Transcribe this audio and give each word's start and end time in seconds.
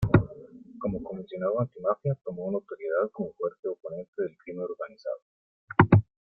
Como 0.79 1.03
comisionado 1.03 1.59
anti-Mafia, 1.61 2.17
tomó 2.25 2.49
notoriedad 2.51 3.11
como 3.13 3.33
fuerte 3.33 3.67
oponente 3.67 4.23
del 4.23 4.35
crimen 4.39 4.65
organizado. 4.67 5.21